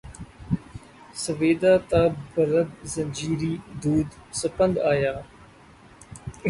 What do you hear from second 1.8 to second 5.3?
تا بلب زنجیری دود سپند آیا